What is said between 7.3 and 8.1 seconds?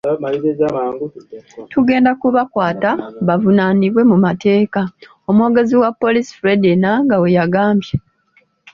yagambye.